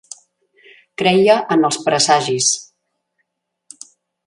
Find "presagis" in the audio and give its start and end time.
1.89-2.49